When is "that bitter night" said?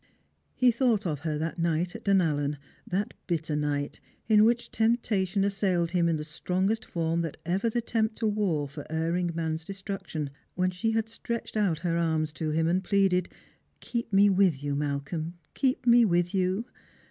2.87-3.99